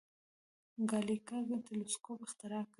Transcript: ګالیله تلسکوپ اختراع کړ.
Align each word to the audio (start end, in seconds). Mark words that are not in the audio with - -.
ګالیله 0.89 1.57
تلسکوپ 1.67 2.19
اختراع 2.25 2.63
کړ. 2.67 2.69